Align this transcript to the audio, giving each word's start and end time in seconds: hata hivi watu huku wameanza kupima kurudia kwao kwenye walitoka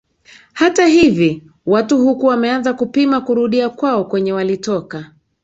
hata 0.53 0.85
hivi 0.87 1.43
watu 1.65 1.97
huku 1.97 2.25
wameanza 2.25 2.73
kupima 2.73 3.21
kurudia 3.21 3.69
kwao 3.69 4.05
kwenye 4.05 4.33
walitoka 4.33 5.11